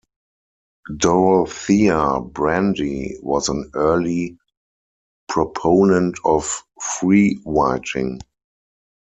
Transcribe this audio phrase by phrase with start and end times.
[0.97, 4.39] Dorothea Brande was an early
[5.27, 8.19] proponent of freewriting.